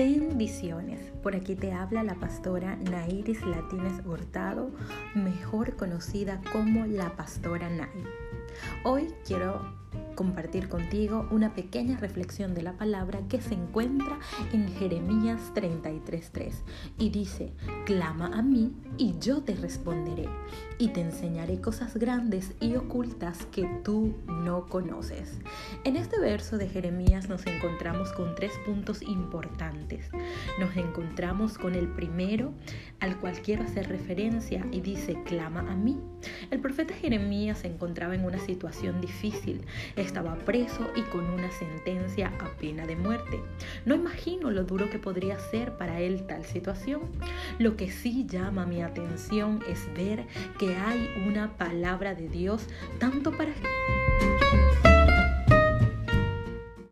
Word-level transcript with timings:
Bendiciones. 0.00 1.12
Por 1.22 1.36
aquí 1.36 1.54
te 1.56 1.72
habla 1.72 2.02
la 2.02 2.14
pastora 2.14 2.74
Nairis 2.90 3.44
Latines 3.44 4.00
Hurtado, 4.06 4.70
mejor 5.14 5.76
conocida 5.76 6.40
como 6.54 6.86
la 6.86 7.14
pastora 7.16 7.68
Nay. 7.68 8.06
Hoy 8.82 9.12
quiero 9.26 9.60
compartir 10.14 10.70
contigo 10.70 11.28
una 11.30 11.52
pequeña 11.54 11.98
reflexión 11.98 12.54
de 12.54 12.62
la 12.62 12.78
palabra 12.78 13.20
que 13.28 13.42
se 13.42 13.52
encuentra 13.52 14.18
en 14.54 14.68
Jeremías 14.68 15.52
33.3 15.54 16.54
y 16.96 17.10
dice, 17.10 17.52
clama 17.84 18.30
a 18.32 18.40
mí 18.40 18.72
y 19.00 19.14
yo 19.18 19.40
te 19.40 19.54
responderé 19.54 20.28
y 20.76 20.88
te 20.88 21.00
enseñaré 21.00 21.58
cosas 21.58 21.96
grandes 21.96 22.52
y 22.60 22.76
ocultas 22.76 23.46
que 23.46 23.66
tú 23.82 24.14
no 24.26 24.66
conoces. 24.66 25.38
En 25.84 25.96
este 25.96 26.20
verso 26.20 26.58
de 26.58 26.68
Jeremías 26.68 27.26
nos 27.26 27.46
encontramos 27.46 28.12
con 28.12 28.34
tres 28.34 28.52
puntos 28.66 29.00
importantes. 29.00 30.10
Nos 30.58 30.76
encontramos 30.76 31.56
con 31.56 31.74
el 31.74 31.88
primero 31.88 32.52
al 33.00 33.18
cual 33.18 33.40
quiero 33.40 33.62
hacer 33.62 33.88
referencia 33.88 34.66
y 34.70 34.82
dice, 34.82 35.22
clama 35.24 35.60
a 35.60 35.76
mí. 35.76 35.98
El 36.50 36.60
profeta 36.60 36.92
Jeremías 36.92 37.60
se 37.60 37.68
encontraba 37.68 38.14
en 38.14 38.26
una 38.26 38.38
situación 38.38 39.00
difícil 39.00 39.62
estaba 39.96 40.34
preso 40.36 40.90
y 40.94 41.02
con 41.02 41.24
una 41.24 41.50
sentencia 41.52 42.34
a 42.38 42.58
pena 42.58 42.86
de 42.86 42.96
muerte. 42.96 43.40
No 43.86 43.94
imagino 43.94 44.50
lo 44.50 44.64
duro 44.64 44.90
que 44.90 44.98
podría 44.98 45.38
ser 45.38 45.78
para 45.78 46.00
él 46.00 46.26
tal 46.26 46.44
situación. 46.44 47.00
Lo 47.58 47.76
que 47.76 47.90
sí 47.90 48.26
llama 48.26 48.66
mi 48.66 48.82
atención 48.82 48.89
es 49.68 49.92
ver 49.94 50.26
que 50.58 50.76
hay 50.76 51.08
una 51.26 51.56
palabra 51.56 52.14
de 52.14 52.28
Dios 52.28 52.66
tanto 52.98 53.30
para 53.32 53.52